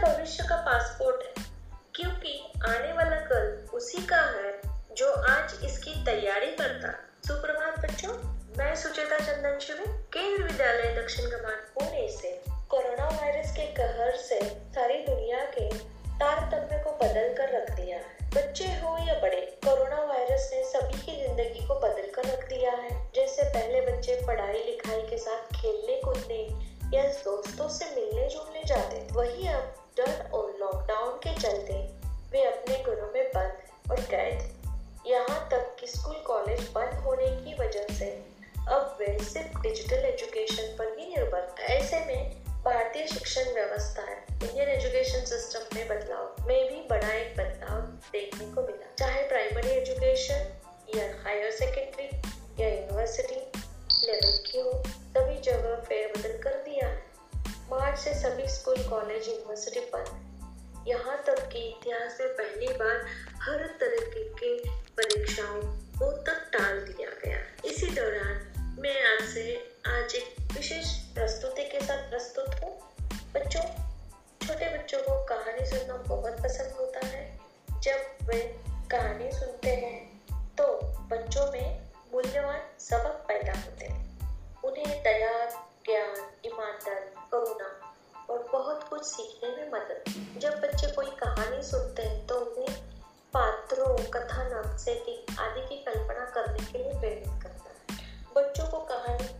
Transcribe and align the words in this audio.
भविष्य 0.00 0.44
का 0.48 0.56
पासपोर्ट 0.62 1.22
है, 1.22 1.44
क्योंकि 1.94 2.32
आने 2.66 2.92
वाला 2.92 3.16
कल 3.26 3.46
उसी 3.74 4.06
का 4.06 4.20
है 4.32 4.52
जो 4.96 5.10
आज 5.30 5.54
इसकी 5.64 5.94
तैयारी 6.04 6.50
करता। 6.56 6.92
सुप्रभात 7.28 7.78
बच्चों, 7.80 8.12
मैं 8.58 8.74
सुचेता 8.76 9.18
चंदन 9.18 9.58
शिवे, 9.58 9.86
केंद्र 10.12 10.42
विद्यालय 10.42 10.94
दक्षिण 10.94 11.30
कमान। 11.30 11.57
देखने 48.12 48.46
को 48.46 48.62
मिला। 48.62 48.94
चाहे 48.94 49.22
प्राइमरी 49.28 49.70
एजुकेशन 49.70 50.54
या 50.96 51.04
हायर 51.24 51.50
सेकेंडरी 51.50 52.06
या 52.62 52.68
यूनिवर्सिटी 52.68 53.40
लेवल 54.06 54.36
की 54.46 54.60
हो, 54.60 54.82
सभी 54.86 55.40
जगह 55.40 55.76
फेरबदल 55.76 56.38
कर 56.42 56.50
दिया 56.50 56.88
है। 56.88 57.02
मार्च 57.70 57.98
से 57.98 58.14
सभी 58.14 58.48
स्कूल 58.48 58.82
कॉलेज 58.88 59.28
यूनिवर्सिटी 59.28 59.80
बंद 59.80 60.88
यहाँ 60.88 61.22
तक 61.26 61.48
कि 61.48 61.58
इतिहास 61.68 62.18
में 62.20 62.28
पहली 62.28 62.68
बार 62.68 63.06
हर 63.42 63.66
तरीके 63.80 64.24
के 64.34 64.70
परीक्षाओं 64.70 65.60
को 65.98 66.10
तक 66.12 66.50
टाल 66.52 66.80
दिया 66.80 67.10
गया। 67.24 67.38
इसी 67.64 67.86
दौरान 67.86 68.76
मैं 68.80 69.02
आपसे 69.02 69.42
आज 69.86 70.14
एक 70.14 70.52
विशेष 70.52 70.94
प्रस्तुति 71.14 71.62
के 71.62 71.80
साथ 71.80 72.10
प्रस्तुत 72.10 72.54
हूँ। 72.64 72.72
बच्चों, 73.34 73.62
छोटे 74.46 74.78
बच्चों 74.78 74.98
को 74.98 75.24
कहानी 75.24 75.66
सुनना 75.66 75.94
बहुत 75.94 76.42
पसंद 76.44 76.72
जब 77.82 78.26
वे 78.26 78.60
कहानी 78.90 79.32
सुनते 79.32 79.70
हैं 79.70 80.22
तो 80.56 80.64
बच्चों 80.82 81.52
में 81.52 81.80
मूल्यवान 82.12 82.60
सबक 82.78 83.24
पैदा 83.28 83.52
होते 83.52 83.86
हैं। 83.86 84.18
उन्हें 84.62 85.02
दया, 85.02 85.50
ज्ञान, 85.84 86.30
ईमानदार, 86.46 87.00
करुणा 87.34 87.94
और 88.30 88.48
बहुत 88.52 88.88
कुछ 88.88 89.02
सीखने 89.04 89.50
में 89.50 89.70
मदद। 89.72 90.04
जब 90.40 90.60
बच्चे 90.60 90.92
कोई 90.92 91.06
कहानी 91.06 91.62
सुनते 91.62 92.02
हैं 92.02 92.26
तो 92.26 92.40
उन्हें 92.40 92.82
पात्रों 93.32 93.98
कथानक 94.10 94.78
सेटिंग 94.78 95.38
आदि 95.38 95.60
की 95.60 95.84
कल्पना 95.84 96.24
करने 96.24 96.72
के 96.72 96.78
लिए 96.78 97.00
प्रेरित 97.00 97.42
करता 97.42 97.94
है। 97.94 97.98
बच्चों 98.36 98.66
को 98.66 98.78
कहानी 98.78 99.37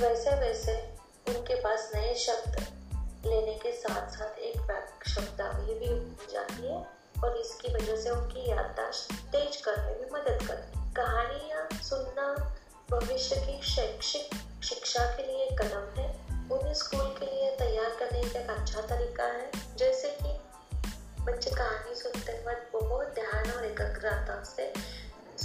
वैसे 0.00 0.30
वैसे 0.30 0.94
उनके 1.28 1.54
पास 1.54 1.92
नए 1.94 2.14
शब्द 2.14 2.60
लेने 3.26 3.54
के 3.54 3.72
साथ 3.72 4.10
साथ 4.10 4.38
एक 4.38 4.56
शब्दावली 5.08 5.74
भी 5.74 5.86
हो 5.86 6.32
जाती 6.32 6.66
है 6.68 6.86
और 7.24 7.36
इसकी 7.36 7.74
वजह 7.74 7.96
से 7.96 8.10
उनकी 8.10 8.50
याददाश्त 8.50 9.12
तेज 9.12 9.56
करने 9.56 9.84
में 9.84 10.10
मदद 10.12 10.46
करती 10.48 10.78
है। 10.78 10.94
कहानियाँ 10.94 11.82
सुनना 11.82 12.56
भविष्य 12.90 13.36
की 13.36 13.62
शैक्षिक 13.62 14.34
शिक्षा 14.64 15.04
के 15.16 15.22
लिए 15.22 15.46
कदम 15.46 16.00
है। 16.00 16.08
उन्हें 16.52 16.74
स्कूल 16.74 17.06
के 17.20 17.26
लिए 17.26 17.56
तैयार 17.56 17.90
करने 17.90 18.22
का 18.22 18.40
एक 18.40 18.50
अच्छा 18.50 18.80
तरीका 18.80 19.24
है। 19.24 19.50
जैसे 19.76 20.08
कि 20.22 20.40
बच्चे 21.22 21.50
कहानी 21.50 21.94
सुनते 21.94 22.32
वक्त 22.32 22.70
बहुत 22.72 23.06
ध्यान 23.06 23.50
और 23.50 23.64
एकाग्रता 23.64 24.44
से 24.44 24.72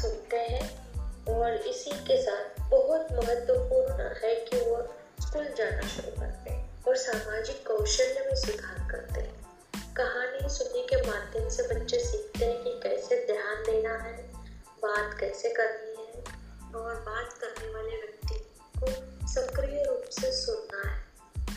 सुनते 0.01 0.37
हैं। 0.37 0.84
और 1.29 1.53
इसी 1.53 1.91
के 1.91 2.21
साथ 2.21 2.69
बहुत 2.71 3.07
महत्वपूर्ण 3.11 4.03
है 4.23 4.35
कि 4.35 4.59
वो 4.59 4.77
स्कूल 5.21 5.47
जाना 5.57 5.81
शुरू 5.81 6.11
करते 6.21 6.53
हैं 6.53 6.83
और 6.83 6.97
सामाजिक 6.97 7.67
कौशल्य 7.67 8.23
में 8.25 8.35
सुधार 8.35 8.91
करते 8.91 9.21
हैं। 9.21 9.45
कहानी 9.95 10.49
सुनने 10.49 10.81
के 10.81 11.01
माध्यम 11.01 11.49
से 11.49 11.63
बच्चे 11.63 11.99
सीखते 11.99 12.45
हैं 12.45 12.63
कि 12.63 12.79
कैसे 12.83 13.25
ध्यान 13.25 13.63
देना 13.63 13.97
है, 13.97 14.33
बात 14.83 15.19
कैसे 15.19 15.49
करनी 15.49 16.03
है 16.03 16.23
और 16.75 16.95
बात 16.95 17.33
करने 17.33 17.73
वाले 17.73 17.89
व्यक्ति 17.89 18.39
को 18.79 18.87
सक्रिय 19.27 19.83
रूप 19.83 20.03
से 20.09 20.31
सुनना 20.31 20.89
है। 20.89 21.03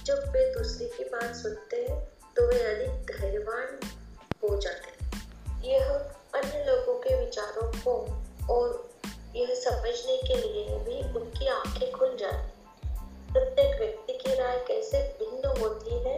जब 0.05 0.25
वे 0.29 0.55
दूसरे 0.55 0.87
की 0.87 1.05
बात 1.05 1.35
सुनते 1.35 1.87
हैं 1.91 2.09
तो 2.37 2.47
वे 2.47 2.61
अधिक 2.62 3.17
धैर्यवान 3.17 3.79
हो 4.43 4.61
जाते 4.61 5.05
हैं। 5.05 5.62
यह 5.65 5.89
अन्य 6.35 6.65
लोगों 6.65 6.95
के 6.95 7.25
विचारों 7.25 7.73
को 7.73 7.95
और 8.55 8.88
समझने 9.69 10.17
के 10.17 10.34
लिए 10.34 10.79
भी 10.79 11.19
उनकी 11.19 11.47
आँखें 11.47 11.91
खुल 11.93 12.17
जाती 12.17 13.33
प्रत्येक 13.33 13.81
व्यक्ति 13.81 14.12
की 14.12 14.34
राय 14.34 14.56
कैसे 14.69 15.01
भिन्न 15.19 15.61
होती 15.61 15.99
है, 16.05 16.15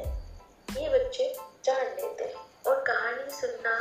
ये 0.79 0.89
बच्चे 0.89 1.25
जान 1.65 1.87
लेते 1.87 2.25
हैं। 2.25 2.45
और 2.67 2.83
कहानी 2.87 3.31
सुनना 3.31 3.73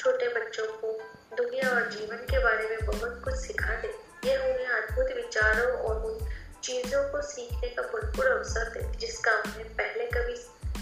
छोटे 0.00 0.28
बच्चों 0.28 0.66
को 0.72 0.92
दुनिया 1.36 1.70
और 1.70 1.90
जीवन 1.90 2.26
के 2.30 2.38
बारे 2.38 2.68
में 2.68 2.86
बहुत 2.86 3.20
कुछ 3.24 3.34
सिखा 3.34 3.74
दे 3.76 3.94
यह 4.24 4.38
उन्हें 4.38 4.66
अद्भुत 4.66 5.14
विचारों 5.16 5.70
और 5.78 6.04
उन 6.04 6.18
चीज़ों 6.62 7.02
को 7.12 7.22
सीखने 7.22 7.68
का 7.68 7.82
भरपूर 7.82 8.26
अवसर 8.26 8.70
दे 8.70 8.98
जिसका 8.98 9.32
हमने 9.32 9.64
पहले 9.64 10.06
कभी 10.06 10.36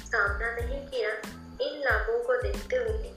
सामना 0.07 0.55
नहीं 0.57 0.87
किया। 0.87 1.11
इन 1.67 1.81
लाभों 1.81 2.19
को 2.25 2.43
देखते 2.43 2.77
हुए 2.77 3.13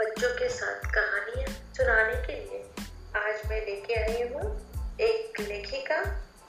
बच्चों 0.00 0.34
के 0.38 0.48
साथ 0.48 0.92
कहानियाँ 0.94 1.48
सुनाने 1.76 2.26
के 2.26 2.32
लिए 2.32 2.64
मैं 3.52 3.60
लेके 3.60 3.94
आई 3.94 4.22
हूँ। 4.28 4.50
एक 5.00 5.40
लेखिका, 5.40 5.96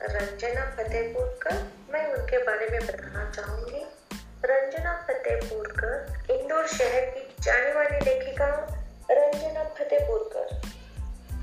रंजना 0.02 0.62
फतेहपुरकर, 0.76 1.56
मैं 1.94 2.04
उनके 2.14 2.38
बारे 2.38 2.68
में 2.70 2.86
बताना 2.88 3.24
चाहूँगी। 3.30 3.82
रंजना 4.46 4.94
फतेहपुरकर 5.08 6.32
इंदौर 6.32 6.68
शहर 6.68 7.06
की 7.10 7.36
जाने 7.42 7.74
वाली 7.74 8.00
लेखिका 8.06 8.48
रंजना 9.12 9.64
फतेहपुरकर, 9.80 10.56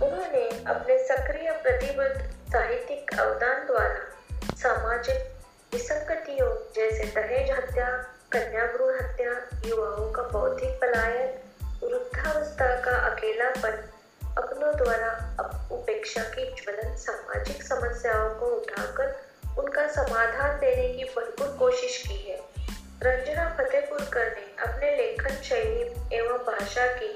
उन्होंने 0.02 0.46
अपने 0.66 0.98
सक्रिय 1.04 1.52
प्रतिबद्ध 1.62 2.30
साहित्यिक 2.52 3.14
अवदान 3.18 3.66
द्वारा 3.66 4.56
सामाजिक 4.56 5.30
विसंगतियों 5.72 6.50
जैसे 6.74 7.12
दहेज 7.20 7.50
हत्या 7.50 7.90
कन्या 8.32 8.66
भ्रूण 8.72 8.94
हत्या, 8.94 9.30
युवाओं 9.68 10.10
का 10.12 10.22
बौद्धिक 10.32 10.80
पलायन, 10.80 11.30
वृद्धावस्था 11.84 12.74
का 12.80 12.98
अकेलापन, 13.12 13.82
अपनों 14.38 14.76
द्वारा 14.76 15.08
उपेक्षा 15.72 16.22
की 16.22 16.44
ज्वलन 16.52 16.96
सामाजिक 16.96 17.62
समस्याओं 17.62 18.34
को 18.34 18.46
उठाकर 18.46 19.18
उनका 19.58 19.86
समाधान 19.88 20.58
देने 20.58 20.88
की 20.88 21.04
भरपूर 21.04 21.56
कोशिश 21.58 21.96
की 22.08 22.18
है। 22.30 22.38
रंजना 23.02 23.48
फतेहपुरकर 23.58 24.26
ने 24.26 24.46
अपने 24.64 24.96
लेखन 24.96 25.34
शैली 25.42 26.16
एवं 26.16 26.38
भाषा 26.38 26.86
की 26.86 27.08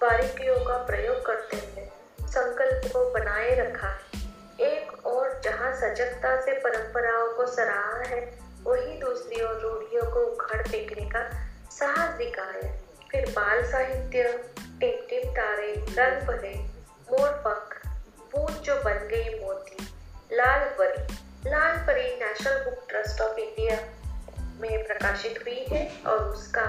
बारीकियों 0.00 0.56
का 0.56 0.76
प्रयोग 0.76 1.26
करते 1.26 1.56
हुए 1.56 1.88
संकल्प 2.28 2.92
को 2.92 3.10
बनाए 3.10 3.54
रखा 3.54 3.88
है। 3.88 4.20
एक 4.60 5.06
और 5.06 5.40
जहाँ 5.44 5.72
सजगता 5.76 6.40
से 6.40 6.52
परंपराओं 6.52 7.32
को 7.34 7.46
सराहा 7.46 7.98
है, 7.98 8.20
वही 8.62 8.98
दूसरी 8.98 9.42
ओर 9.44 9.60
रूढ़ियों 9.60 10.10
को 10.10 10.20
उखाड़ 10.20 10.68
फेंकने 10.68 11.08
का 11.10 11.28
साहस 11.70 12.14
दिखाया 12.18 12.72
फिर 13.10 13.28
बाल 13.30 13.62
साहित्य 13.70 14.22
टिम 14.80 15.06
टिम 15.08 15.30
तारे 15.32 15.72
रंग 15.72 16.28
भरे 16.28 16.54
मोर 17.10 17.28
पंख 17.46 17.71
बूंद 18.32 18.56
जो 18.56 18.74
बन 18.82 18.98
गई 19.08 19.38
मोती, 19.40 19.76
Lal 20.32 20.60
Pari 20.78 21.14
Lal 21.50 21.76
Pari 21.86 22.08
National 22.16 22.64
Book 22.64 22.86
Trust 22.88 23.20
of 23.20 23.38
India 23.38 23.76
में 24.60 24.86
प्रकाशित 24.86 25.38
हुई 25.38 25.64
है 25.68 25.82
और 26.06 26.18
उसका 26.24 26.62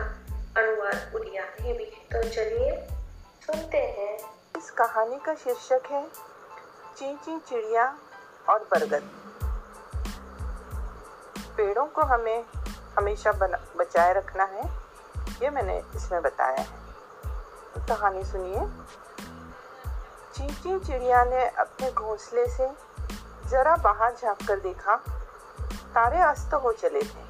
अनुवाद 0.57 1.11
उड़िया 1.15 1.43
में 1.61 1.77
भी 1.77 1.85
तो 1.85 2.21
चलिए 2.23 2.87
सुनते 3.45 3.77
हैं। 3.77 4.17
इस 4.57 4.71
कहानी 4.71 5.19
का 5.19 5.35
शीर्षक 5.35 5.81
है, 5.91 6.05
चींची 6.97 7.37
चिड़िया 7.39 7.85
और 8.49 8.59
बरगद। 8.71 9.09
पेड़ों 11.57 11.85
को 11.85 12.01
हमें 12.01 12.45
हमेशा 12.97 13.31
बचाए 13.77 14.13
रखना 14.13 14.43
है, 14.43 14.63
ये 15.43 15.49
मैंने 15.49 15.81
इसमें 15.95 16.21
बताया 16.21 16.57
है। 16.59 16.83
कहानी 17.87 18.23
सुनिए। 18.23 18.59
चींची 20.33 20.79
चिड़िया 20.79 21.23
ने 21.23 21.47
अपने 21.49 21.91
घोंसले 21.91 22.47
से 22.47 22.67
जरा 23.49 23.75
बाहर 23.75 24.15
झाँक 24.21 24.37
कर 24.47 24.59
देखा, 24.59 24.95
तारे 25.95 26.19
अस्त 26.19 26.53
हो 26.53 26.71
चले 26.71 27.01
थे। 27.01 27.23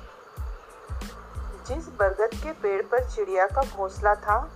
जिस 1.65 1.87
बरगद 1.89 2.29
के 2.33 2.51
पेड़ 2.51 2.81
पर 2.81 3.09
चिड़िया 3.09 3.47
का 3.47 3.61
घोंसला 3.61 4.15
था, 4.15 4.51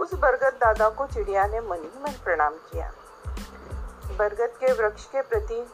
उस 0.00 0.14
बरगद 0.14 0.58
दादा 0.60 0.88
को 0.88 1.06
चिड़िया 1.06 1.46
ने 1.46 1.60
मन 1.60 1.76
ही 1.76 2.02
मन 2.02 2.12
प्रणाम 2.24 2.52
किया। 2.52 2.92
बरगद 4.18 4.52
के 4.60 4.72
वृक्ष 4.72 5.04
के 5.04 5.22
प्रति 5.22 5.66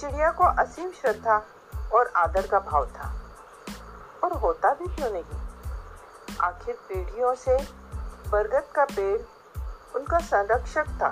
चिड़िया 0.00 0.30
को 0.30 0.44
असीम 0.44 0.90
श्रद्धा 0.90 1.42
और 1.94 2.12
आदर 2.16 2.46
का 2.46 2.58
भाव 2.58 2.86
था, 2.86 3.12
और 4.24 4.32
होता 4.32 4.74
भी 4.74 4.96
क्यों 4.96 5.10
नहीं? 5.10 5.24
आखिर 6.40 6.74
पीढ़ियों 6.88 7.34
से 7.34 7.56
बरगद 8.28 8.72
का 8.74 8.84
पेड़ 8.84 9.20
उनका 9.94 10.18
संरक्षक 10.18 10.86
था। 11.00 11.08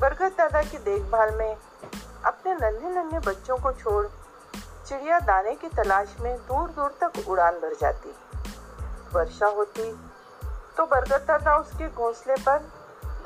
बरगद 0.00 0.32
दादा 0.38 0.62
की 0.62 0.78
देखभाल 0.80 1.34
में 1.34 1.56
अपने 2.24 2.54
नन्हे 2.54 2.90
नन्हे 2.90 3.18
बच्चों 3.20 3.56
को 3.56 3.72
छोड़ 3.72 4.06
चिड़िया 4.88 5.18
दाने 5.20 5.54
की 5.54 5.68
तलाश 5.68 6.14
में 6.20 6.36
दूर 6.38 6.68
दूर 6.70 6.96
तक 7.00 7.28
उड़ान 7.28 7.54
भर 7.54 7.74
जाती। 7.80 8.14
वर्षा 9.14 9.46
होती 9.46 9.92
तो 10.76 10.86
बरगद 10.86 11.24
दादा 11.28 11.56
उसके 11.56 11.88
घोंसले 11.88 12.34
पर 12.40 12.58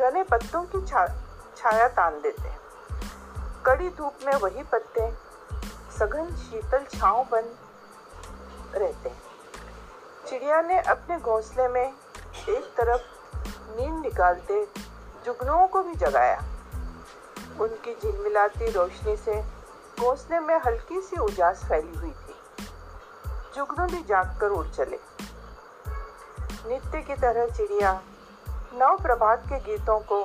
घने 0.00 0.22
पत्तों 0.22 0.62
की 0.64 0.86
छा, 0.86 1.06
छाया 1.56 1.88
तान 1.88 2.20
देते। 2.22 2.52
कड़ी 3.66 3.88
धूप 3.88 4.26
में 4.26 4.34
वही 4.34 4.62
पत्ते 4.62 5.10
सघन 5.98 6.30
शीतल 6.36 6.84
छांव 6.92 7.24
बन 7.32 7.50
रहते। 8.74 9.12
चिड़िया 10.28 10.60
ने 10.62 10.80
अपने 10.80 11.18
घोंसले 11.18 11.68
में 11.68 11.86
एक 11.86 12.72
तरफ़ 12.76 13.19
नींद 13.76 14.02
निकालते 14.02 14.64
जुगनुओं 15.24 15.66
को 15.66 15.82
भी 15.82 15.94
जगाया। 15.94 16.38
उनकी 17.60 17.94
झिलमिलाती 17.94 18.70
रोशनी 18.70 19.16
से 19.16 19.40
घोंसले 20.00 20.40
में 20.40 20.58
हल्की 20.66 21.00
सी 21.00 21.16
उजास 21.16 21.64
फैली 21.64 21.98
हुई 21.98 22.10
थी। 22.10 22.34
जुगनू 23.54 23.86
भी 23.86 24.02
जागकर 24.02 24.50
उड़ 24.50 24.66
चले। 24.66 24.98
नित्य 26.68 27.00
की 27.02 27.14
तरह 27.14 27.46
चिड़िया 27.46 28.00
नव 28.74 28.98
प्रभात 29.02 29.44
के 29.46 29.58
गीतों 29.60 29.98
को 30.00 30.22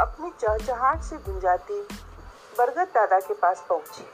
अपनी 0.00 0.30
चहचहाट 0.40 1.02
से 1.02 1.16
गुंजाती 1.16 1.80
बरगद 2.58 2.88
दादा 2.94 3.20
के 3.20 3.34
पास 3.34 3.64
पहुँची। 3.68 4.06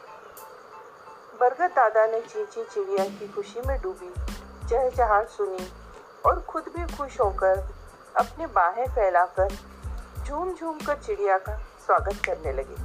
बरगद 1.41 1.71
दादा 1.71 2.07
ने 2.07 2.21
चींची 2.21 2.65
चिड़िया 2.65 3.05
की 3.09 3.29
खुशी 3.29 3.61
में 3.67 3.81
डूबी, 3.83 4.13
चहचहाट 4.69 5.29
सुनी 5.29 5.73
और 6.27 6.41
खुद 6.41 6.65
भी 6.77 6.97
खुश 6.97 7.21
होकर 7.21 7.63
अपनी 8.17 8.47
बाहें 8.47 8.87
फैलाकर 8.87 9.55
झूम 10.25 10.55
झूम 10.55 10.79
कर 10.79 10.99
चिड़िया 10.99 11.39
का 11.39 11.57
स्वागत 11.87 12.21
करने 12.25 12.53
लगे। 12.53 12.77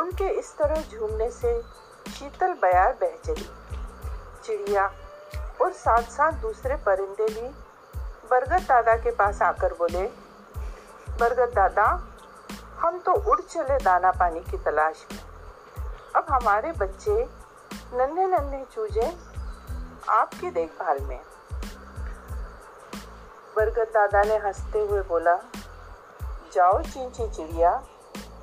उनके 0.00 0.28
इस 0.28 0.56
तरह 0.58 0.82
झूमने 0.82 1.30
से 1.30 1.62
शीतल 2.10 2.52
बयार 2.52 2.92
बह 2.92 3.16
चली। 3.24 3.48
चिड़िया 4.44 4.86
और 5.62 5.72
साथ 5.72 6.02
साथ 6.02 6.32
दूसरे 6.32 6.76
परिंदे 6.76 7.26
भी 7.26 7.48
बरगद 8.30 8.62
दादा 8.62 8.96
के 8.96 9.10
पास 9.10 9.42
आकर 9.42 9.72
बोले, 9.72 10.06
बरगद 11.20 11.54
दादा, 11.54 11.86
हम 12.78 12.98
तो 12.98 13.12
उड़ 13.30 13.40
चले 13.40 13.78
दाना 13.78 14.10
पानी 14.10 14.40
की 14.40 14.58
तलाश 14.58 15.06
में। 15.12 15.18
अब 16.16 16.26
हमारे 16.30 16.72
बच्चे 16.72 17.24
नन्हे 17.94 18.26
नन्हे 18.26 18.64
चूजे 18.64 19.16
आपकी 20.08 20.50
देखभाल 20.50 20.98
में 20.98 21.20
बरगद 23.58 23.88
दादा 23.94 24.22
ने 24.22 24.36
हँसते 24.36 24.78
हुए 24.78 25.00
बोला, 25.02 25.34
जाओ 26.52 26.80
चींची 26.82 27.28
चिड़िया, 27.28 27.70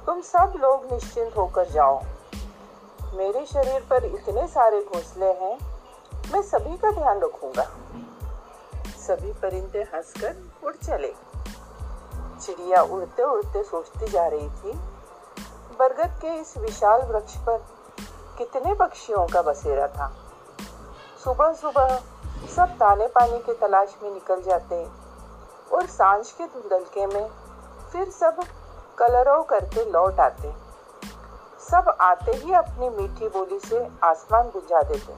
तुम 0.05 0.21
सब 0.21 0.53
लोग 0.57 0.91
निश्चिंत 0.91 1.37
होकर 1.37 1.69
जाओ। 1.69 2.01
मेरे 3.13 3.45
शरीर 3.45 3.81
पर 3.89 4.05
इतने 4.05 4.47
सारे 4.47 4.81
घोंसले 4.81 5.25
हैं, 5.25 5.57
मैं 6.33 6.41
सभी 6.41 6.77
का 6.77 6.91
ध्यान 6.91 7.19
रखूँगा। 7.19 7.63
सभी 8.97 9.31
परिंदे 9.33 9.81
हंसकर 9.83 10.35
उड़ 10.63 10.75
चले। 10.75 11.13
चिड़िया 12.41 12.81
उड़ते 12.81 13.23
उड़ते 13.23 13.63
सोचती 13.63 14.07
जा 14.07 14.27
रही 14.27 14.49
थी, 14.49 14.77
बरगद 15.79 16.19
के 16.21 16.35
इस 16.35 16.57
विशाल 16.57 17.01
वृक्ष 17.01 17.37
पर 17.37 17.65
कितने 18.37 18.73
पक्षियों 18.73 19.27
का 19.27 19.41
बसेरा 19.41 19.87
था। 19.87 20.13
सुबह 21.23 21.53
सुबह 21.53 21.97
सब 22.55 22.75
दाने 22.79 23.07
पानी 23.07 23.39
की 23.39 23.53
तलाश 23.53 23.95
में 24.03 24.11
निकल 24.11 24.41
जाते 24.41 25.04
और 25.73 25.85
साँझ 25.85 26.31
के 26.31 26.45
धुंधलके 26.45 27.05
में 27.07 27.29
फिर 27.91 28.09
सब 28.09 28.43
कलरव 28.97 29.43
करके 29.43 29.89
लौट 29.91 30.19
आते। 30.19 30.53
सब 31.59 31.97
आते 32.01 32.31
ही 32.31 32.53
अपनी 32.53 32.89
मीठी 32.89 33.27
बोली 33.27 33.59
से 33.59 33.87
आसमान 34.03 34.47
बुझा 34.47 34.81
देते। 34.81 35.13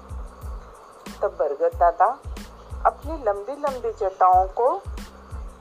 तब 1.22 1.36
बरगद 1.40 1.78
दादा 1.78 2.06
अपनी 2.86 3.24
लंबी 3.24 3.52
लंबी 3.52 3.92
जटाओं 3.94 4.48
को 4.48 4.82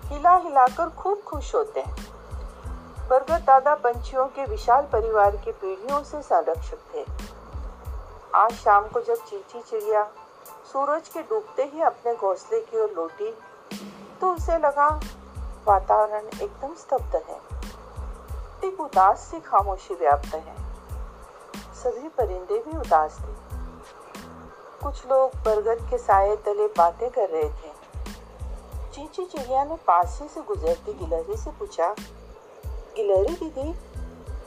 हिला 0.05 0.35
हिलाकर 0.37 0.91
खूब 0.91 1.23
खुश 1.23 1.55
होते 1.55 1.81
हैं। 1.81 1.97
बरगद 3.09 3.45
दादा 3.45 3.75
पंछियों 3.75 4.27
के 4.27 4.45
विशाल 4.45 4.83
परिवार 4.83 5.37
की 5.37 5.53
पीढ़ियों 5.53 6.03
से 6.03 6.23
संरक्षक 6.23 6.79
थे। 6.95 7.05
आज 8.35 8.53
शाम 8.53 8.89
को 8.89 9.01
जब 9.01 9.15
चीची 9.15 9.61
चिड़िया 9.61 10.05
सूरज 10.73 11.09
के 11.09 11.23
डूबते 11.23 11.65
ही 11.65 11.83
अपने 11.83 12.15
घोंसले 12.15 12.61
की 12.61 12.81
ओर 12.81 12.93
लौटी 12.97 13.39
तो 14.21 14.35
उसे 14.35 14.59
लगा 14.59 15.01
वातावरण 15.69 16.27
एकदम 16.43 16.75
स्तब्ध 16.75 17.15
है। 17.15 17.41
एक 18.65 18.81
उदास 18.81 19.19
सी 19.19 19.41
खामोशी 19.41 19.95
व्याप्त 19.95 20.35
है। 20.35 20.57
सभी 21.75 22.09
परिंदे 22.09 22.59
भी 22.59 22.79
उदास 22.79 23.19
थे। 23.21 23.47
कुछ 24.85 25.07
लोग 25.07 25.31
बरगद 25.31 25.91
के 25.91 25.99
साय 25.99 26.37
तले 26.37 26.67
बातें 26.67 27.11
कर 27.11 27.29
रहे 27.29 27.49
थे। 27.49 27.77
चींची 28.93 29.25
चिड़िया 29.25 29.65
ने 29.65 29.77
पास 29.77 30.19
ही 30.23 30.29
से 30.29 30.43
गुजरती 30.43 30.93
गिलहरी 30.93 31.37
से 31.37 31.51
पूछा, 31.51 31.95
गिलहरी 32.97 33.35
दीदी, 33.35 33.75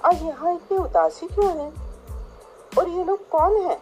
आज 0.05 0.21
यहाँ 0.21 0.55
इतनी 0.55 0.77
उदासी 0.77 1.27
क्यों 1.27 1.57
है? 1.57 1.73
और 2.79 2.87
ये 2.89 3.03
लोग 3.03 3.29
कौन 3.29 3.57
है? 3.57 3.81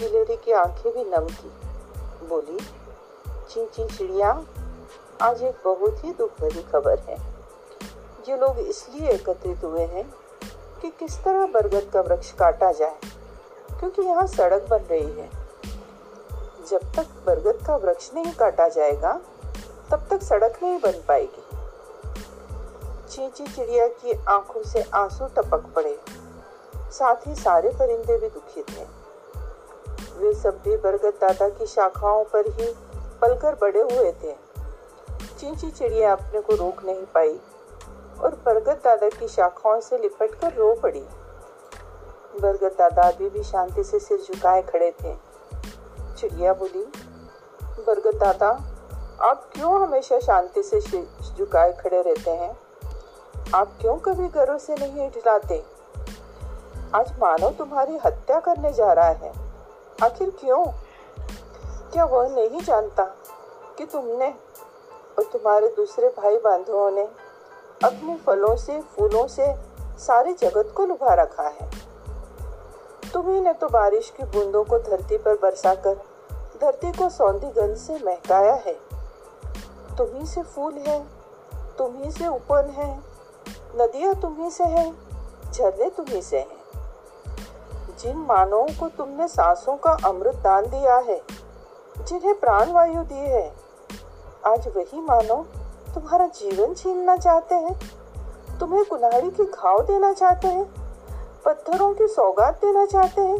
गिलहरी 0.00 0.36
की 0.36 0.52
आँखें 0.52 0.92
भी 0.92 1.04
नम 1.04 1.26
थी। 1.26 1.50
बोली 2.28 2.83
चींची 3.48 3.84
चिड़िया 3.86 4.28
आज 5.22 5.42
एक 5.42 5.56
बहुत 5.64 6.04
ही 6.04 6.12
दुख 6.12 6.40
भरी 6.40 6.62
खबर 6.62 6.98
है। 6.98 7.16
ये 8.28 8.36
लोग 8.36 8.58
इसलिए 8.58 9.08
एकत्रित 9.10 9.64
हुए 9.64 9.84
हैं 9.86 10.04
कि 10.82 10.90
किस 10.90 11.18
तरह 11.24 11.46
बरगद 11.46 11.90
का 11.92 12.00
वृक्ष 12.00 12.30
काटा 12.32 12.70
जाए, 12.72 12.98
क्योंकि 13.70 14.02
यहाँ 14.02 14.26
सड़क 14.26 14.66
बन 14.70 14.84
रही 14.90 15.10
है। 15.10 15.28
जब 16.70 16.90
तक 16.96 17.06
बरगद 17.26 17.64
का 17.66 17.76
वृक्ष 17.76 18.10
नहीं 18.14 18.32
काटा 18.32 18.68
जाएगा, 18.68 19.12
तब 19.90 20.06
तक 20.10 20.22
सड़क 20.22 20.58
नहीं 20.62 20.78
बन 20.80 21.02
पाएगी। 21.08 21.42
चींची 23.08 23.46
चिड़िया 23.46 23.86
की 23.88 24.18
आँखों 24.28 24.62
से 24.62 24.82
आँसू 24.94 25.26
टपक 25.36 25.72
पड़े। 25.76 25.98
साथ 26.90 27.26
ही 27.26 27.34
सारे 27.34 27.70
परिंदे 27.70 28.18
भी 28.18 28.28
दुखी 28.28 28.62
थे 28.64 28.92
वे 30.16 30.32
सब 30.34 30.60
भी 30.64 30.76
बरगद 30.76 31.14
दादा 31.20 31.48
की 31.48 31.66
शाखाओं 31.66 32.24
पर 32.24 32.48
ही 32.50 32.66
पलकर 33.24 33.54
बड़े 33.54 33.80
हुए 33.80 34.12
थे। 34.12 34.32
चींची 35.38 35.70
चिड़िया 35.70 36.12
अपने 36.12 36.40
को 36.40 36.54
रोक 36.54 36.84
नहीं 36.84 37.06
पाई 37.06 37.40
और 38.20 38.42
बरगद 38.46 38.80
दादा 38.84 39.08
की 39.08 39.28
शाखाओं 39.28 39.80
से 39.80 39.98
लिपट 39.98 40.34
कर 40.34 40.52
रो 40.52 40.74
पड़ी। 40.74 41.06
बरगद 42.40 42.76
दादा 42.78 43.02
अभी 43.02 43.28
भी 43.30 43.42
शांति 43.42 43.84
से 43.84 43.98
सिर 43.98 44.18
झुकाए 44.18 44.62
खड़े 44.62 44.90
थे। 44.90 45.16
चिड़िया 46.18 46.52
बोली, 46.54 46.84
बरगद 47.62 48.18
दादा, 48.18 48.50
आप 49.20 49.50
क्यों 49.52 49.82
हमेशा 49.82 50.18
शांति 50.18 50.62
से 50.62 50.80
झुकाए 51.38 51.72
खड़े 51.72 52.02
रहते 52.02 52.30
हैं? 52.30 52.58
आप 53.54 53.78
क्यों 53.80 53.96
कभी 53.96 54.28
घरों 54.28 54.58
से 54.58 54.74
नहीं 54.74 55.10
ढिलाते 55.10 55.64
आज 56.94 57.18
मानव 57.20 57.50
तुम्हारी 57.50 57.96
हत्या 57.96 58.40
करने 58.40 58.72
जा 58.72 58.92
रहा 58.92 59.08
है। 59.08 59.32
आखिर 60.02 60.30
क्यों? 60.30 60.83
क्या 61.94 62.04
वह 62.04 62.28
नहीं 62.28 62.60
जानता 62.60 63.04
कि 63.78 63.86
तुमने 63.86 64.34
और 65.18 65.24
तुम्हारे 65.24 65.68
दूसरे 65.68 66.08
भाई 66.08 66.36
बंधुओं 66.36 66.90
ने 66.90 67.04
अपने 67.84 68.16
फलों 68.16 68.56
से, 68.56 68.80
फूलों 68.80 69.26
से 69.26 69.54
सारे 69.80 70.32
जगत 70.32 70.74
को 70.76 70.86
लुभा 70.86 71.14
रखा 71.14 71.42
है? 71.42 71.70
तुम्ही 73.12 73.40
ने 73.40 73.52
तो 73.52 73.68
बारिश 73.68 74.10
की 74.10 74.22
बूंदों 74.22 74.64
को 74.64 74.78
धरती 74.78 75.16
पर 75.16 75.34
बरसाकर, 75.34 75.94
धरती 76.60 76.92
को 76.92 77.08
सौंधी 77.08 77.46
गंध 77.46 77.76
से 77.76 77.98
महकाया 78.04 78.54
है। 78.54 78.74
तुम्ही 79.98 80.26
से 80.26 80.42
फूल 80.42 80.74
है, 80.74 81.06
तुम्ही 81.78 82.10
से 82.10 82.26
उपन 82.26 82.68
है, 82.70 82.98
नदियाँ 83.76 84.14
तुम्ही 84.14 84.50
से 84.50 84.64
है, 84.64 84.92
झरने 85.52 85.90
तुम्ही 85.90 86.22
से 86.22 86.38
हैं। 86.38 86.64
जिन 87.98 88.16
मानवों 88.16 88.66
को 88.80 88.88
तुमने 88.88 89.28
सांसों 89.28 89.76
का 89.76 89.96
अमृत 90.04 90.34
दान 90.34 90.66
दिया 90.66 90.96
है 90.96 91.43
जिन्हें 91.98 92.40
प्राण 92.40 92.72
वायु 92.72 93.02
दी 93.02 93.18
है। 93.18 93.54
आज 94.46 94.68
वही 94.68 95.00
मानव 95.00 95.46
तुम्हारा 95.94 96.26
जीवन 96.26 96.74
छीनना 96.74 97.16
चाहते 97.16 97.54
हैं। 97.54 97.80
तुम्हें 98.58 98.84
कुल्हाड़ी 98.84 99.30
की 99.30 99.44
घाव 99.44 99.82
देना 99.82 100.12
चाहते 100.12 100.48
हैं, 100.48 100.74
पत्थरों 101.44 101.94
की 101.94 102.08
सौगात 102.08 102.54
देना 102.54 102.86
चाहते 102.86 103.20
हैं। 103.20 103.38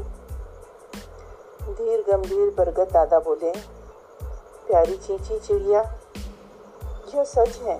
धीर 1.74 2.04
गंभीर 2.10 2.54
बरगद 2.58 2.88
दादा 2.92 3.18
बोले, 3.18 3.52
प्यारी 4.68 4.96
चींची 4.96 5.38
चिड़िया, 5.38 5.94
यह 7.14 7.24
सच 7.24 7.56
है 7.56 7.78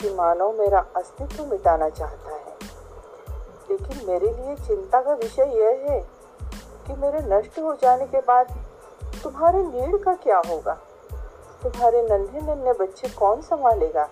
कि 0.00 0.14
मानव 0.14 0.52
मेरा 0.52 0.86
अस्तित्व 0.96 1.46
मिटाना 1.46 1.88
चाहता 1.88 2.30
है। 2.30 2.56
लेकिन 3.70 4.06
मेरे 4.06 4.26
लिए 4.26 4.56
चिंता 4.56 5.00
का 5.00 5.12
विषय 5.12 5.42
यह 5.42 5.86
है 5.90 6.00
कि 6.86 6.92
मेरे 6.92 7.18
नष्ट 7.22 7.58
हो 7.58 7.74
जाने 7.74 8.06
के 8.06 8.20
बाद 8.20 8.67
तुम्हारे 9.22 9.62
नीड़ 9.62 9.96
का 9.96 10.14
क्या 10.14 10.38
होगा? 10.38 10.74
तुम्हारे 11.62 12.02
नन्हे 12.02 12.40
नन्हे 12.40 12.72
बच्चे 12.72 13.08
कौन 13.08 13.40
संभालेगा? 13.40 14.08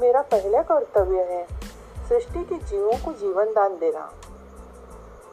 मेरा 0.00 0.20
पहला 0.22 0.62
कर्तव्य 0.62 1.22
है 1.22 1.46
सृष्टि 2.08 2.44
के 2.44 2.58
जीवों 2.58 2.96
को 3.04 3.12
जीवन 3.12 3.52
दान। 3.52 3.78
देना 3.78 4.10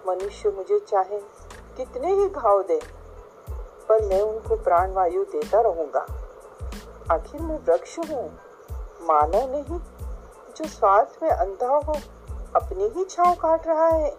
मनुष्य 0.07 0.49
मुझे 0.49 0.79
चाहे 0.79 1.19
कितने 1.77 2.13
ही 2.13 2.27
घाव 2.29 2.61
दे, 2.63 2.79
पर 3.89 4.05
मैं 4.05 4.21
उनको 4.21 4.55
प्राण 4.55 4.93
वायु 4.93 5.23
देता 5.23 5.61
रहूँगा। 5.61 6.05
आखिर 7.11 7.41
मैं 7.41 7.59
वृक्ष 7.59 7.97
हूँ, 7.99 8.25
मानव 9.01 9.51
नहीं, 9.51 9.79
जो 10.57 10.67
स्वार्थ 10.67 11.23
में 11.23 11.29
अंधा 11.29 11.75
हो, 11.77 11.93
अपनी 12.55 12.87
ही 12.87 13.05
छाव 13.05 13.33
काट 13.35 13.67
रहा 13.67 13.87
है। 13.87 14.17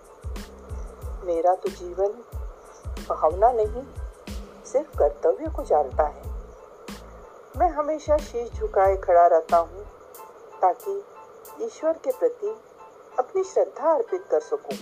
मेरा 1.24 1.54
तो 1.54 1.68
जीवन 1.68 2.08
भावना 3.08 3.52
नहीं। 3.52 3.82
सिर्फ़ 4.72 4.96
कर्तव्य 4.98 5.50
को 5.50 5.62
जानता 5.64 6.04
है। 6.04 6.30
मैं 7.56 7.68
हमेशा 7.70 8.16
शीश 8.16 8.52
झुकाए 8.52 8.96
खड़ा 8.96 9.26
रहता 9.26 9.56
हूँ, 9.56 9.84
ताकि 10.62 11.02
ईश्वर 11.64 11.92
के 12.04 12.10
प्रति 12.10 12.54
अपनी 13.18 13.42
श्रद्धा 13.44 13.92
अर्पित 13.92 14.24
कर 14.30 14.40
सकूँ। 14.40 14.76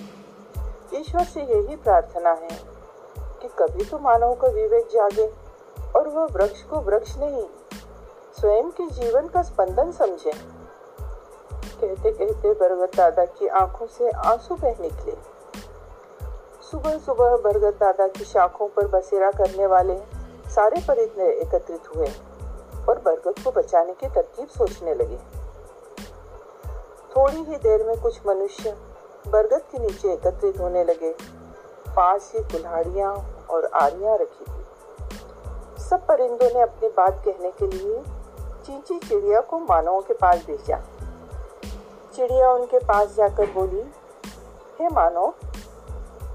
ईश्वर 0.95 1.25
से 1.25 1.41
यही 1.43 1.77
प्रार्थना 1.77 2.31
है 2.33 2.59
कि 3.43 3.49
कभी 3.59 3.85
तो 3.85 3.99
मानव 3.99 4.35
का 4.35 4.49
विवेक 4.49 4.87
जागे 4.87 5.27
और 5.97 6.09
वह 6.09 6.27
वृक्ष 6.33 6.63
को 6.63 6.81
वृक्ष 6.81 7.17
नहीं, 7.17 7.47
स्वयं 8.41 8.71
के 8.71 8.87
जीवन 8.91 9.29
का 9.29 9.43
स्पंदन 9.43 9.93
समझे। 9.93 10.33
कहते 10.33 12.11
कहते 12.11 12.53
बरगद 12.55 12.97
दादा 12.97 13.25
की 13.25 13.47
आँखों 13.47 13.87
से 13.89 14.11
आँसू 14.11 14.55
बह 14.55 14.81
निकले। 14.81 15.17
सुबह 16.71 16.99
सुबह 16.99 17.37
बरगद 17.37 17.75
दादा 17.81 18.07
की 18.09 18.25
शाखों 18.25 18.69
पर 18.69 18.87
बसेरा 18.87 19.31
करने 19.31 19.67
वाले 19.67 19.97
सारे 20.51 20.81
परिंदे 20.81 21.31
एकत्रित 21.31 21.89
हुए 21.97 22.07
और 22.89 22.99
बरगद 22.99 23.43
को 23.45 23.51
बचाने 23.51 23.93
की 23.93 24.09
तरकीब 24.09 24.49
सोचने 24.49 24.95
लगे। 24.95 25.17
थोड़ी 27.17 27.37
ही 27.37 27.57
देर 27.57 27.87
में 27.87 28.01
कुछ 28.01 28.21
मनुष्य 28.27 28.77
बरगद 29.29 29.63
के 29.73 29.79
नीचे 29.79 30.13
एकत्रित 30.13 30.61
होने 30.61 30.85
लगे। 30.85 31.11
पास 31.89 32.33
ही 32.35 32.43
कुल्हाड़ियाँ 32.43 33.15
और 33.51 33.71
आरियाँ 33.75 34.17
रखी 34.19 34.45
थी। 34.45 35.85
सब 35.85 36.07
परिंदों 36.07 36.51
ने 36.55 36.61
अपनी 36.61 36.89
बात 36.89 37.23
कहने 37.25 37.51
के 37.51 37.67
लिए 37.67 38.03
चींची 38.67 38.99
चिड़िया 38.99 39.41
को 39.41 39.59
मानवों 39.59 40.01
के 40.01 40.15
पास 40.15 40.47
भेजा। 40.47 40.83
चिड़िया 42.15 42.53
उनके 42.53 42.79
पास 42.79 43.15
जाकर 43.15 43.47
बोली, 43.47 43.85
हे 44.81 44.89
मानव 44.89 45.35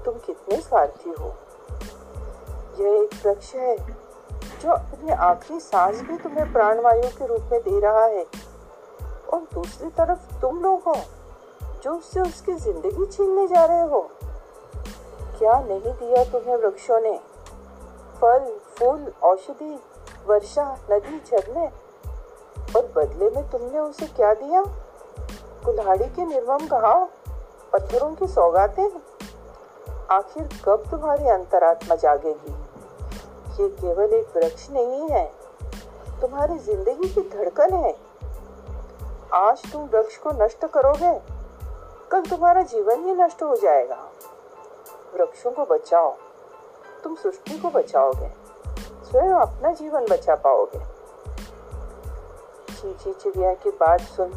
तुम 0.06 0.14
कितने 0.14 0.60
स्वार्थी 0.60 1.10
हो। 1.10 1.34
यह 2.80 3.02
एक 3.02 3.26
वृक्ष 3.26 3.54
है, 3.54 3.76
जो 4.62 4.72
अपनी 4.72 5.12
आखिरी 5.12 5.60
सांस 5.60 6.00
भी 6.00 6.16
तुम्हें 6.16 6.52
प्राणवायु 6.52 7.02
के 7.02 7.26
रूप 7.26 7.40
में 7.40 7.60
दे 7.60 7.80
रहा 7.80 8.04
है। 8.04 8.26
और 9.32 9.40
दूसरी 9.54 9.90
तरफ़ 9.90 10.40
तुम 10.40 10.62
लोग 10.62 10.82
हो, 10.82 10.96
जो 11.82 11.94
उससे 11.94 12.20
उसकी 12.20 12.52
ज़िंदगी 12.52 13.06
छीनने 13.06 13.46
जा 13.46 13.64
रहे 13.64 13.82
हो। 13.82 14.10
क्या 15.38 15.60
नहीं 15.60 15.80
दिया 15.80 16.24
तुम्हें 16.24 16.56
वृक्षों 16.56 17.00
ने? 17.00 17.20
फल, 18.20 18.58
फूल, 18.76 19.12
औषधि, 19.22 19.82
वर्षा, 20.26 20.78
नदी, 20.90 21.20
झरने? 21.20 21.66
और 22.76 22.92
बदले 22.96 23.30
में 23.30 23.50
तुमने 23.50 23.78
उसे 23.78 24.06
क्या 24.06 24.34
दिया? 24.34 24.62
कुल्हाड़ी 25.64 26.04
के 26.04 26.26
निर्मम 26.26 26.58
घाव 26.58 27.08
पत्थरों 27.72 28.14
की 28.14 28.26
सौगातें? 28.26 29.15
आखिर 30.10 30.48
कब 30.64 30.84
तुम्हारी 30.90 31.28
अंतरात्मा 31.28 31.94
जागेगी? 31.94 32.52
ये 33.62 33.68
केवल 33.68 34.14
एक 34.14 34.36
वृक्ष 34.36 34.70
नहीं 34.70 35.08
है। 35.08 35.32
तुम्हारी 36.20 36.58
ज़िंदगी 36.58 37.08
की 37.08 37.20
धड़कन 37.20 37.74
है। 37.74 37.96
आज 39.32 39.72
तुम 39.72 39.82
वृक्ष 39.82 40.16
को 40.16 40.30
नष्ट 40.30 40.66
करोगे। 40.66 41.20
कल 42.10 42.20
तुम्हारा 42.20 42.62
जीवन 42.62 43.04
ही 43.04 43.14
नष्ट 43.14 43.42
हो 43.42 43.56
जाएगा। 43.56 44.10
वृक्षों 45.14 45.50
को 45.50 45.64
बचाओ। 45.64 46.14
तुम 47.04 47.14
सृष्टि 47.14 47.58
को 47.58 47.70
बचाओगे। 47.70 48.32
स्वयं 49.10 49.30
अपना 49.30 49.72
जीवन 49.72 50.06
बचा 50.10 50.34
पाओगे। 50.34 50.78
चीची 52.74 53.12
चिड़िया 53.12 53.54
की 53.54 53.70
बात 53.70 54.00
सुन 54.00 54.32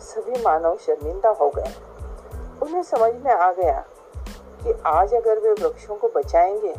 सभी 0.00 0.42
मानव 0.42 0.76
शर्मिंदा 0.76 1.30
हो 1.30 1.50
गए। 1.50 1.74
उन्हें 2.62 2.82
समझ 2.82 3.14
में 3.14 3.32
आ 3.32 3.52
गया 3.52 3.84
कि 4.64 4.82
आज 4.86 5.14
अगर 5.14 5.38
वे 5.38 5.52
वृक्षों 5.52 5.96
को 5.96 6.08
बचाएँगे, 6.08 6.74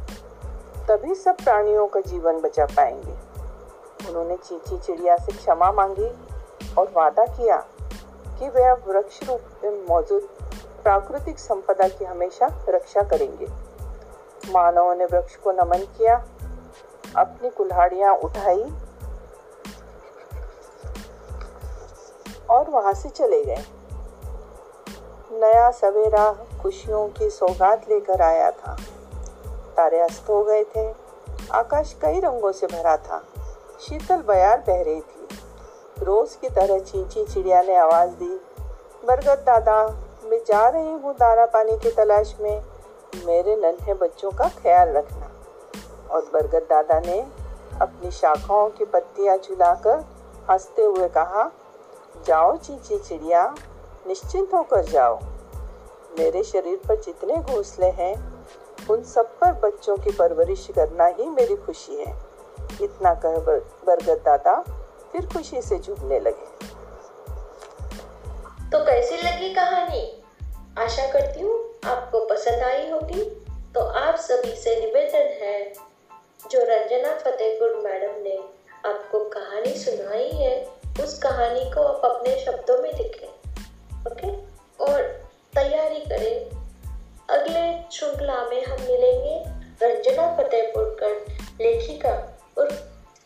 तभी 0.88 1.16
सब 1.16 1.36
प्राणियों 1.36 1.88
का 1.88 2.00
जीवन 2.00 2.40
बचा 2.40 2.66
पाएँगे। 2.66 3.12
उन्होंने 4.10 4.38
चीची 4.38 4.78
चिड़िया 4.80 5.18
से 5.18 5.32
क्षमा 5.32 5.72
मांगी 5.72 6.10
और 6.78 6.92
वादा 6.96 7.26
किया 7.26 7.58
कि 8.40 8.50
वे 8.50 8.64
अब 8.64 8.84
वृक्ष 8.88 9.24
रूप 9.24 9.42
में 9.64 9.88
मौजूद 9.90 10.22
प्राकृतिक 10.84 11.40
संपदा 11.40 11.88
की 11.88 12.06
हमेशा 12.06 12.66
रक्षा 12.70 13.02
करेंगे। 13.02 13.48
मानवों 14.52 14.96
ने 14.96 15.06
वृक्ष 15.06 15.36
को 15.36 15.52
नमन 15.52 15.86
किया, 15.98 16.26
अपनी 17.18 17.50
कुल्हाड़ियाँ 17.50 18.16
उठाई 18.16 18.64
और 22.50 22.70
वहाँ 22.70 22.94
से 22.94 23.10
चले 23.10 23.44
गए। 23.44 23.64
नया 25.34 25.72
सवेरा 25.72 26.34
खुशियों 26.62 27.08
की 27.08 27.30
सौगात 27.30 27.90
लेकर 27.90 28.22
आया 28.22 28.52
था। 28.52 28.78
तारे 29.78 30.00
अस्त 30.00 30.30
हो 30.30 30.44
गए 30.44 30.64
थे। 30.64 30.94
आकाश 31.52 31.96
कई 32.02 32.20
रंगों 32.20 32.52
से 32.52 32.68
भरा 32.68 32.98
था। 32.98 33.24
शीतल 33.80 34.22
बयार 34.22 34.64
बह 34.68 34.82
रही 34.84 35.02
थी। 35.02 35.28
रोज 36.00 36.36
की 36.36 36.50
तरह 36.50 36.80
चींची 36.80 37.26
चिड़िया 37.26 37.62
ने 37.62 37.76
आवाज़ 37.76 38.10
दी, 38.10 38.42
बरगद 39.06 39.44
दादा, 39.46 39.88
मैं 40.24 40.40
जा 40.48 40.70
रही 40.70 40.92
हूँ 40.92 41.14
दाना 41.14 41.46
पानी 41.46 41.78
की 41.78 41.92
तलाश 41.92 42.36
में। 42.42 42.66
मेरे 43.26 43.56
नन्हे 43.56 43.94
बच्चों 43.94 44.32
का 44.32 44.48
ख्याल 44.48 44.90
रखना। 44.90 45.30
और 46.12 46.22
बरगद 46.34 46.68
दादा 46.70 47.00
ने 47.00 47.28
अपनी 47.82 48.12
शाखाओं 48.12 48.70
की 48.70 48.86
पत्तियाँ 48.86 49.38
झुलाकर 49.38 50.06
हँसते 50.50 50.82
हुए 50.82 51.08
कहा, 51.08 51.52
जाओ 52.26 52.58
चींची 52.58 52.98
चिड़िया 52.98 53.56
निश्चिंत 54.08 54.54
होकर 54.54 54.84
जाओ। 54.84 55.20
मेरे 56.20 56.44
शरीर 56.44 56.78
पर 56.78 57.02
जितने 57.02 57.36
घोंसले 57.36 57.86
हैं, 57.86 58.16
उन 58.90 59.04
सब 59.04 59.40
पर 59.40 59.52
बच्चों 59.54 59.98
की 59.98 60.12
परवरिश 60.12 60.68
करना 60.76 61.06
ही 61.06 61.30
मेरी 61.30 61.56
खुशी 61.56 61.96
है। 61.96 62.18
इतना 62.82 63.14
कह 63.14 63.38
बरगद 63.38 64.22
दादा 64.26 64.62
फिर 65.12 65.26
खुशी 65.26 65.62
से 65.62 65.80
झूमने 65.80 66.20
लगे। 66.20 66.74
तो 68.70 68.86
कैसी 68.86 69.18
लगी 69.18 69.54
कहानी? 69.54 70.24
आशा 70.78 71.12
करती 71.12 71.40
हूँ 71.40 71.72
आपको 71.86 72.26
पसंद 72.26 72.64
आई 72.64 72.90
होगी। 72.90 73.24
तो 73.74 73.80
आप 73.80 74.16
सभी 74.16 74.56
से 74.56 74.80
निवेदन 74.80 75.46
है, 75.46 75.74
जो 76.52 76.60
रंजना 76.64 77.16
फतेहपुर 77.20 77.82
मैडम 77.84 78.22
ने 78.22 78.38
आपको 78.86 79.20
कहानी 79.20 79.74
सुनाई 79.74 80.30
है, 80.30 80.70
उस 81.04 81.20
कहानी 81.20 81.66
को 81.66 81.82
आप 81.82 82.12
अपने 82.12 82.40
शब्दों 82.46 82.82
में 82.82 82.94
लिखें। 82.94 83.33
ओके 84.08 84.28
और 84.84 85.02
तैयारी 85.56 86.00
करें। 86.00 86.64
अगले 87.30 87.90
श्रृंखला 87.92 88.46
में 88.46 88.66
हम 88.66 88.78
मिलेंगे 88.82 89.64
रंजना 89.86 90.38
फतेहपुर 90.38 90.98
कर 91.00 91.32
लेखिका 91.62 92.40
और 92.58 92.70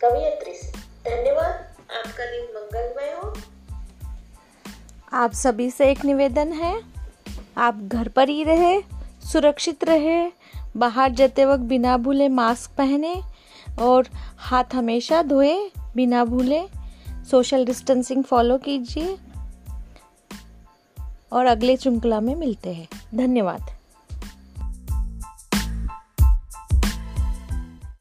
कवियत्री 0.01 0.53
से। 0.53 0.71
धन्यवाद। 1.09 1.67
आपका 1.91 2.25
दिन 2.25 2.43
मंगलमय 2.43 3.11
हो। 3.13 3.33
आप 5.13 5.33
सभी 5.33 5.71
से 5.71 5.91
एक 5.91 6.05
निवेदन 6.05 6.51
है, 6.51 6.81
आप 7.57 7.75
घर 7.75 8.07
पर 8.07 8.29
ही 8.29 8.43
रहे, 8.43 8.81
सुरक्षित 9.33 9.83
रहे, 9.83 10.31
बाहर 10.77 11.11
जाते 11.11 11.45
वक्त 11.45 11.63
बिना 11.63 11.97
भूले 11.97 12.29
मास्क 12.29 12.71
पहने 12.77 13.21
और 13.79 14.07
हाथ 14.37 14.63
हमेशा 14.73 15.23
धोए, 15.23 15.69
बिना 15.95 16.25
भूले 16.25 16.61
सोशल 17.31 17.65
डिस्टेंसिंग 17.65 18.23
फॉलो 18.23 18.57
कीजिए। 18.57 19.17
और 21.31 21.45
अगले 21.45 21.77
श्रृंखला 21.77 22.19
में 22.19 22.35
मिलते 22.35 22.69
हैं। 22.69 22.87
धन्यवाद। 23.15 23.76